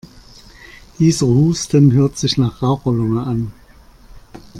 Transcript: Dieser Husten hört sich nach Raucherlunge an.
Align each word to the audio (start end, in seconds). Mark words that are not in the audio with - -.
Dieser 0.97 1.27
Husten 1.27 1.91
hört 1.93 2.17
sich 2.17 2.35
nach 2.39 2.63
Raucherlunge 2.63 3.21
an. 3.21 3.51